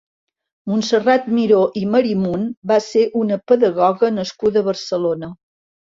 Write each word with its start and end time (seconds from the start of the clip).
Montserrat 0.69 1.27
Miró 1.39 1.59
i 1.83 1.83
Marimon 1.95 2.47
va 2.71 2.79
ser 2.89 3.03
una 3.25 3.39
pedagoga 3.53 4.11
nascuda 4.19 4.63
a 4.65 4.69
Barcelona. 4.71 5.35